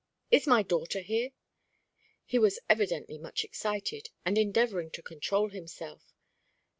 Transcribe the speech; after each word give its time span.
"Is 0.31 0.47
my 0.47 0.63
daughter 0.63 1.01
here?" 1.01 1.29
He 2.25 2.39
was 2.39 2.57
evidently 2.67 3.19
much 3.19 3.43
excited, 3.43 4.09
and 4.25 4.35
endeavouring 4.35 4.89
to 4.93 5.03
control 5.03 5.49
himself. 5.49 6.11